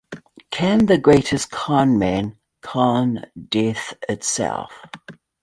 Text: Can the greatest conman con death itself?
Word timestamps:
Can 0.49 0.87
the 0.87 0.97
greatest 0.97 1.51
conman 1.51 2.35
con 2.63 3.23
death 3.51 3.93
itself? 4.09 4.71